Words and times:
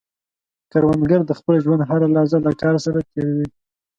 کروندګر 0.71 1.21
د 1.25 1.31
خپل 1.39 1.55
ژوند 1.65 1.81
هره 1.89 2.07
لحظه 2.15 2.37
له 2.45 2.51
کار 2.61 2.75
سره 2.85 2.99
تېر 3.11 3.27
وي 3.35 3.47